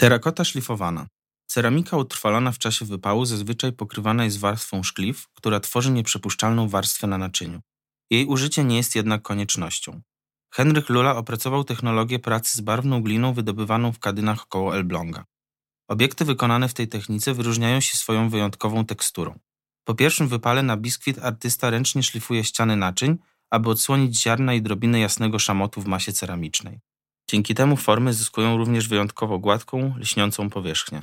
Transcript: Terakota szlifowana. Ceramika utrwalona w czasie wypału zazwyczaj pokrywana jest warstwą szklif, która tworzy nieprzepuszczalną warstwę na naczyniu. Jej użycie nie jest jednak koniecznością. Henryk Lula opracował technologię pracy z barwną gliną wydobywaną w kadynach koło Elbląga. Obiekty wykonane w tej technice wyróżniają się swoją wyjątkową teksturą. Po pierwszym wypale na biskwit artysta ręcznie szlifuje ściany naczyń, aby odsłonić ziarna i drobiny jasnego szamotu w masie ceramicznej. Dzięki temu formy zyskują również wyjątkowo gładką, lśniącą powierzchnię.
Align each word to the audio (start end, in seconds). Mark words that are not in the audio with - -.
Terakota 0.00 0.44
szlifowana. 0.44 1.06
Ceramika 1.46 1.96
utrwalona 1.96 2.52
w 2.52 2.58
czasie 2.58 2.84
wypału 2.84 3.24
zazwyczaj 3.24 3.72
pokrywana 3.72 4.24
jest 4.24 4.38
warstwą 4.38 4.82
szklif, 4.82 5.28
która 5.34 5.60
tworzy 5.60 5.90
nieprzepuszczalną 5.90 6.68
warstwę 6.68 7.06
na 7.06 7.18
naczyniu. 7.18 7.60
Jej 8.10 8.26
użycie 8.26 8.64
nie 8.64 8.76
jest 8.76 8.96
jednak 8.96 9.22
koniecznością. 9.22 10.00
Henryk 10.54 10.88
Lula 10.88 11.16
opracował 11.16 11.64
technologię 11.64 12.18
pracy 12.18 12.58
z 12.58 12.60
barwną 12.60 13.02
gliną 13.02 13.32
wydobywaną 13.32 13.92
w 13.92 13.98
kadynach 13.98 14.46
koło 14.48 14.76
Elbląga. 14.76 15.24
Obiekty 15.88 16.24
wykonane 16.24 16.68
w 16.68 16.74
tej 16.74 16.88
technice 16.88 17.34
wyróżniają 17.34 17.80
się 17.80 17.96
swoją 17.96 18.30
wyjątkową 18.30 18.84
teksturą. 18.84 19.38
Po 19.84 19.94
pierwszym 19.94 20.28
wypale 20.28 20.62
na 20.62 20.76
biskwit 20.76 21.18
artysta 21.18 21.70
ręcznie 21.70 22.02
szlifuje 22.02 22.44
ściany 22.44 22.76
naczyń, 22.76 23.18
aby 23.50 23.70
odsłonić 23.70 24.22
ziarna 24.22 24.54
i 24.54 24.62
drobiny 24.62 25.00
jasnego 25.00 25.38
szamotu 25.38 25.80
w 25.80 25.86
masie 25.86 26.12
ceramicznej. 26.12 26.80
Dzięki 27.30 27.54
temu 27.54 27.76
formy 27.76 28.12
zyskują 28.12 28.56
również 28.56 28.88
wyjątkowo 28.88 29.38
gładką, 29.38 29.94
lśniącą 29.98 30.50
powierzchnię. 30.50 31.02